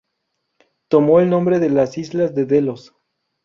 [0.87, 2.95] Tomó el nombre de la isla de Delos.